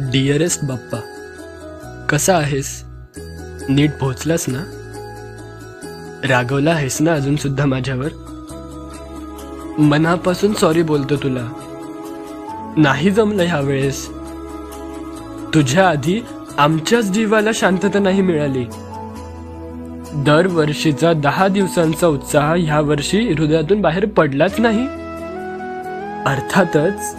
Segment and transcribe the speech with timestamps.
[0.00, 0.98] Dearest बाप्पा
[2.08, 2.84] कसा आहेस?
[3.68, 4.58] नीट पोहोचलास ना?
[6.28, 8.08] रागवला आहेस ना अजून सुद्धा माझ्यावर?
[9.78, 11.52] मनापासून सॉरी बोलतो तुला.
[12.76, 14.08] नाही जमलं ह्या वेळेस.
[15.54, 16.20] तुझ्या आधी
[16.58, 18.64] आमच्याच जीवाला शांतता नाही मिळाली.
[20.14, 24.86] दरवर्षीचा दहा दिवसांचा उत्साह ह्या वर्षी हृदयातून बाहेर पडलाच नाही.
[26.26, 27.16] अर्थातच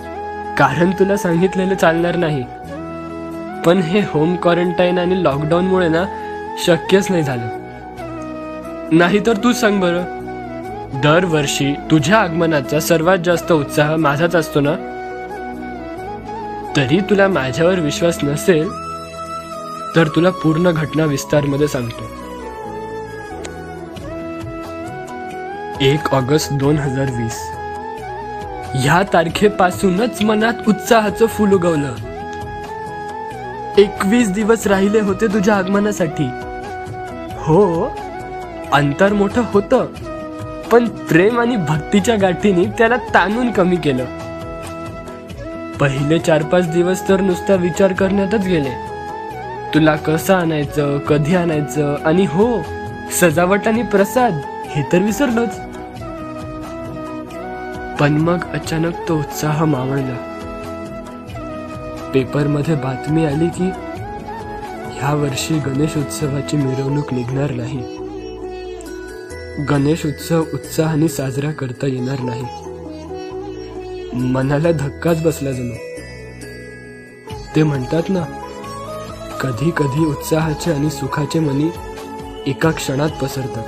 [0.57, 2.44] कारण तुला सांगितलेलं चालणार नाही.
[3.66, 6.05] पण हे होम क्वारंटाईन आणि लॉकडाऊनमुळे ना
[6.66, 7.48] शक्यच नाही झालं.
[8.91, 10.04] नाहीतर तू सांग बरं.
[11.02, 14.76] दरवर्षी तुझ्या आगमनाचा सर्वात जास्त उत्साह माझाच असतो ना?
[16.78, 18.70] तरी तुला माझ्यावर विश्वास नसेल
[19.96, 22.04] तर तुला पूर्ण घटना विस्तारमध्ये सांगतो.
[25.82, 27.52] एक ऑगस्ट दोन हजार वीस.
[28.76, 32.15] ह्या तारखेपासूनच मनात उत्साहाचं फुल उगवलं.
[33.77, 36.29] एकवीस दिवस राहिले होते तुझ्या आगमनासाठी.
[37.37, 37.91] हो
[38.73, 39.85] अंतर मोठं होतं.
[40.71, 44.05] पण प्रेम आणि भक्तीच्या गाठीने त्याला ताणून कमी केलं.
[45.79, 48.71] पहिले चार पाच दिवस तर नुसता विचार करण्यातच गेले.
[49.73, 52.48] तुला कसं आणायचं कधी आणायचं आणि हो
[53.21, 55.60] सजावट आणि प्रसाद हे तर विसरलोच.
[57.99, 60.35] पण मग अचानक तो उत्साह मावळला.
[62.16, 63.70] पेपरमध्ये बातमी आली की
[65.00, 67.78] ह्या वर्षी गणेश उत्सवाची मिरवणूक निघणार नाही.
[69.66, 72.44] गणेश उत्सव उत्साहाने साजरा करता येणार नाही.
[74.13, 75.74] मनाला धक्काच बसला जणू.
[77.56, 78.24] ते म्हणतात ना
[79.41, 81.69] कधी कधी उत्साहाचे आणि सुखाचे मनी
[82.47, 83.66] एका क्षणात पसरतात.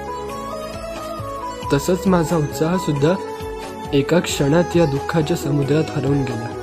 [1.74, 3.14] तसंच माझा उत्साह सुद्धा
[3.94, 6.57] एका क्षणात या दुःखाच्या समुद्रात हरवून गेला.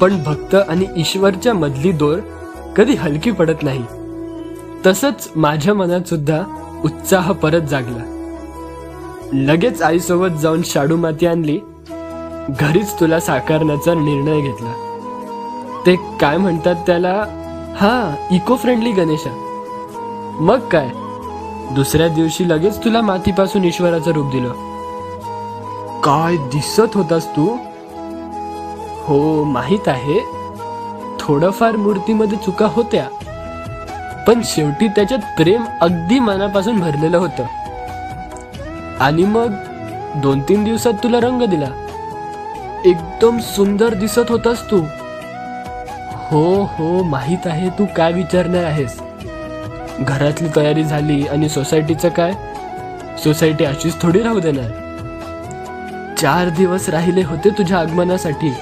[0.00, 2.18] पण भक्त आणि ईश्वरच्या मधली दोर
[2.76, 3.84] कधी हलकी पडत नाही.
[4.86, 6.42] तसंच माझ्या मनात सुद्धा
[6.84, 8.12] उत्साह परत जागला.
[9.32, 11.60] लगेच आईसोबत जाऊन शाडू माती आणली.
[12.60, 14.72] घरीच तुला साकारण्याचा निर्णय घेतला.
[15.86, 17.12] ते काय म्हणतात त्याला?
[17.76, 19.42] हा इको फ्रेंडली गणेशा.
[20.40, 20.88] मग काय?
[21.74, 24.52] दुसऱ्या दिवशी लगेच तुला मातीपासून ईश्वराचं रूप दिलं.
[26.00, 27.56] काय दिसत होतास तू?
[29.06, 30.18] हो माहीत आहे.
[31.20, 33.06] थोडंफार मूर्तीमध्ये चुका होत्या
[34.26, 37.44] पण शेवटी त्याच्यात प्रेम अगदी मनापासून भरलेलं होतं.
[39.00, 39.54] आणि मग
[40.16, 41.66] दोन तीन दिवसात तुला रंग दिला.
[42.84, 44.80] एकदम सुंदर दिसत होतास तू.
[46.30, 49.00] हो हो माहीत आहे तू काय विचारणार आहेस.
[50.00, 52.32] घरातली तयारी झाली आणि सोसायटीचं काय?
[53.24, 54.70] सोसायटी अशीच थोडी राहू देणार.
[56.20, 58.54] चार दिवस राहिले होते तुझ्या आगमनासाठी.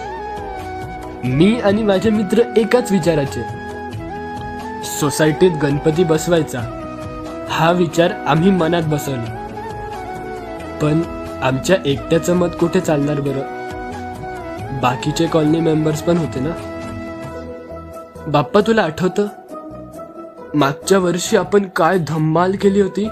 [1.26, 3.42] मी आणि माझे मित्र एकाच विचाराचे.
[4.84, 6.58] सोसायटीत गणपती बसवायचा.
[7.50, 9.46] हा विचार आम्ही मनात बसवला.
[10.82, 11.02] पण
[11.42, 13.40] आमच्या एकट्याचं मत कुठे चालणार बरं?
[14.80, 16.50] बाकीचे कॉलनी मेंबर्स पण होते ना?
[18.26, 19.26] बाप्पा तुला आठवतं?
[20.54, 23.08] मागच्या वर्षी आपण काय धम्माल केली होती?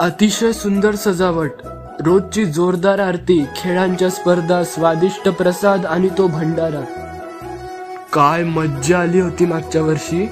[0.00, 1.52] अतिशय सुंदर सजावट.
[2.06, 6.80] रोजची जोरदार आरती खेळांच्या स्पर्धा स्वादिष्ट प्रसाद आणि तो भंडारा.
[8.12, 10.24] काय मज्जा आली होती मागच्या वर्षी?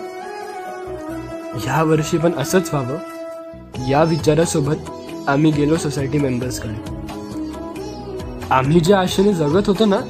[1.54, 3.88] ह्या वर्षी पण असंच व्हावं.
[3.88, 6.98] या विचारासोबत आम्ही गेलो सोसायटी मेंबर्सकडे
[8.50, 10.00] आम्ही ज्या आशेने जगत होतो ना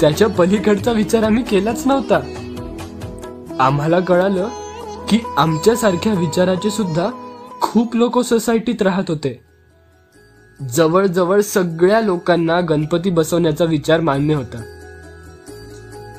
[0.00, 2.20] त्याच्या पलीकडचा विचार आम्ही केलाच नव्हता.
[3.60, 4.48] आम्हाला कळालं
[5.08, 7.08] की आमच्यासारख्या विचाराचे सुद्धा
[7.60, 9.53] खूप लोक सोसायटीत राहत होते.
[10.62, 14.62] जवळजवळ सगळ्या लोकांना गणपती बसवण्याचा विचार मान्य होता.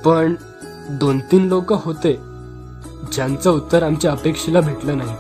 [0.06, 0.34] पण
[0.90, 2.14] दोन तीन लोक होते
[3.12, 5.16] ज्यांचं उत्तर आमच्या अपेक्षेला भेटलं नाही.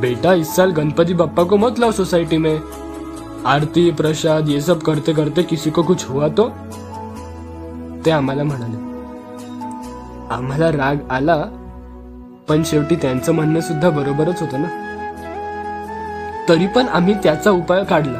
[0.00, 2.58] बेटा इस साल गणपति बप्पा को मत लाओ सोसाइटी में.
[3.46, 6.48] आरती प्रसाद ये सब करते करते किसी को कुछ हुआ तो?
[8.06, 8.76] ते आम्हाला म्हणाले.
[10.34, 11.44] आम्हाला राग आला
[12.48, 14.85] पण शेवटी त्यांचं म्हणणं सुद्धा बरोबरच होतं ना?
[16.48, 18.18] तरी पण आम्ही त्याचा उपाय काढला.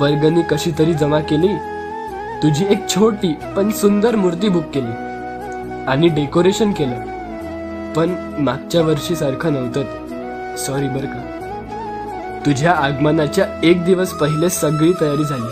[0.00, 1.48] वर्गणी कशी तरी जमा केली.
[2.42, 4.92] तुझी एक छोटी पण सुंदर मूर्ती बुक केली.
[5.86, 6.94] आणि डेकोरेशन केलं.
[7.92, 9.82] पण मागच्या वर्षी सारखं नव्हतं
[10.56, 11.36] सॉरी बर का.
[12.46, 15.50] तुझ्या आगमनाच्या एक दिवस पहिले सगळी तयारी झाली.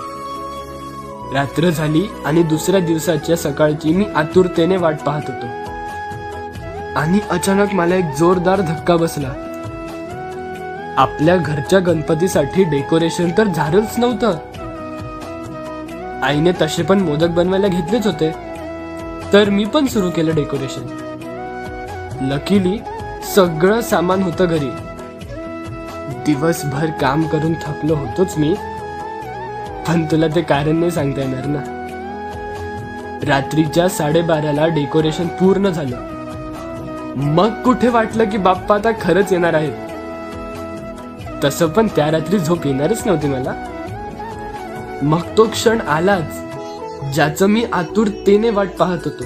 [1.35, 5.47] रात्र झाली आणि दुसऱ्या दिवसाच्या सकाळची मी आतुरतेने वाट पाहत होतो.
[6.99, 9.48] आणि अचानक मला एक जोरदार धक्का बसला.
[10.99, 14.39] आपल्या घरच्या गणपतीसाठी डेकोरेशन तर झालंच नव्हतं.
[16.23, 18.33] आईने तसे पण मोदक बनवायला घेतलेच होते.
[19.33, 20.87] तर मी पण सुरू केलं डेकोरेशन.
[22.21, 22.79] लकीली
[23.35, 24.71] सगळं सामान होतं घरी.
[26.27, 28.55] दिवसभर काम करून थकलो होतोच मी.
[29.89, 31.61] पण तुला ते कारण नाही सांगता येणार ना.
[33.27, 35.97] रात्रीच्या साडेबाराला डेकोरेशन पूर्ण झालं.
[37.17, 39.88] मग कुठे वाटलं की बाप्पा आता खरंच येणार आहेत?
[41.45, 43.53] तसं पण त्या रात्री झोप येणारच नव्हती मला.
[45.03, 49.25] मग तो क्षण आलाच ज्याचं मी आतुरतेने वाट पाहत होतो.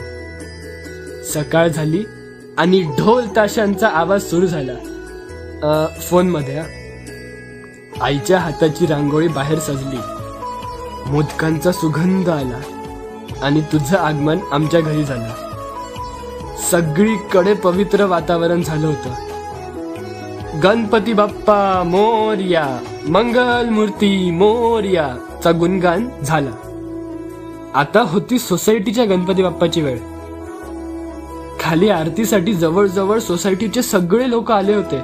[1.32, 2.04] सकाळ झाली
[2.58, 4.72] आणि ढोल ताशांचा आवाज सुरू झाला.
[6.00, 6.62] फोनमध्ये
[8.00, 9.98] आईच्या हाताची रांगोळी बाहेर सजली.
[11.06, 12.60] मोदकांचा सुगंध आला
[13.42, 15.28] आणि तुझं आगमन आमच्या घरी झालं.
[16.70, 19.31] सगळीकडे पवित्र वातावरण झालं होतं.
[20.62, 22.78] गणपती बाप्पा मोर्या
[23.08, 26.50] मंगल मूर्ती मोर्या चा गुणगान झाला.
[27.74, 29.98] आता होती सोसायटीच्या गणपती बाप्पाची वेळ.
[31.60, 34.98] खाली आरतीसाठी जवळजवळ सोसायटीचे सगळे लोक आले होते.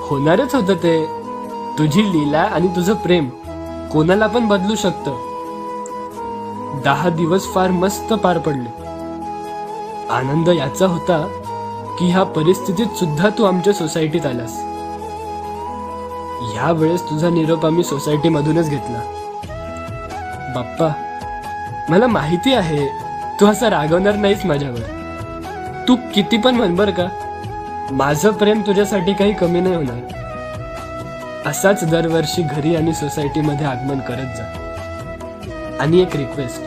[0.00, 1.06] होणारच होतं ते.
[1.78, 3.28] तुझी लीला आणि तुझं प्रेम
[3.92, 5.10] कोणाला पण बदलू शकतं.
[6.84, 8.82] दहा दिवस फार मस्त पार पडले.
[10.10, 11.26] आनंद याचा होता
[12.00, 14.52] की ह्या परिस्थितीत सुद्धा तू आमच्या सोसायटीत आलास.
[16.52, 19.00] ह्या वेळेस तुझा निरोप आम्ही सोसायटी मधूनच घेतला.
[20.54, 20.88] बाप्पा
[21.88, 22.86] मला माहिती आहे
[23.40, 24.78] तू असं रागवणार नाहीस माझ्यावर.
[25.88, 27.08] तू किती पण म्हण बर का
[27.90, 30.00] माझं प्रेम तुझ्यासाठी काही कमी नाही होणार.
[31.46, 34.44] असाच दरवर्षी घरी आणि सोसायटीमध्ये आगमन करत जा.
[35.80, 36.62] आणि एक रिक्वेस्ट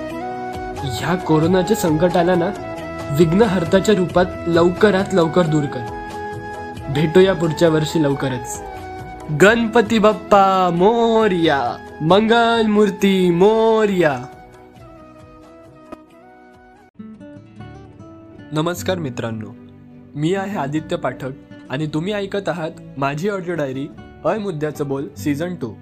[0.84, 2.50] ह्या कोरोनाच्या संकटाला ना
[3.12, 5.86] विघ्नहर्ताच्या रूपात लवकरात लवकर दूर कर.
[6.90, 8.62] भेटूया पुढच्या वर्षी लवकरच.
[9.42, 11.78] गणपती बाप्पा मोर्या.
[12.02, 14.26] मंगल मूर्ती मोर्या.
[18.52, 19.48] नमस्कार मित्रांनो.
[20.16, 21.30] मी आहे आदित्य पाठक
[21.70, 23.88] आणि तुम्ही ऐकत आहात माझी ऑडिओ डायरी
[24.26, 25.74] अय मुद्द्याचं बोल सीझन टू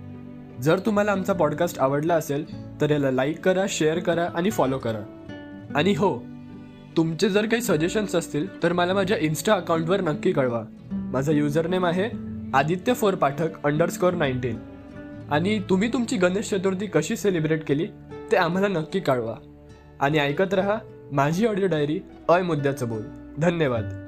[0.61, 5.17] जर तुम्हाला आमचा पॉडकास्ट आवडला असेल तर याला लाईक करा शेअर करा आणि फॉलो करा.
[5.75, 6.23] आणि हो
[6.97, 10.63] तुमचे जर काही सजेशन्स असतील तर मला माझ्या इन्स्टा अकाउंटवर नक्की कळवा.
[10.91, 12.09] माझा युजर नेम आहे
[12.53, 14.57] Aditya four Pathak underscore nineteen
[15.31, 17.87] आणि तुम्ही तुमची गणेश चतुर्थी कशी सेलिब्रेट केली
[18.31, 19.35] ते आम्हाला नक्की कळवा.
[19.99, 20.77] आणि ऐकत रहा
[21.11, 21.99] माझी ऑडिओ डायरी
[22.29, 23.01] अय मुद्द्याचं बोल.
[23.37, 24.00] धन्यवाद.